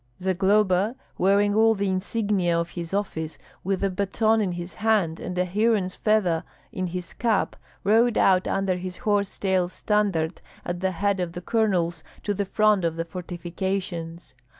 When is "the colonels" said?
11.33-12.03